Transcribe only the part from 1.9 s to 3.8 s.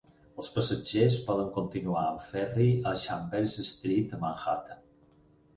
amb ferri a Chambers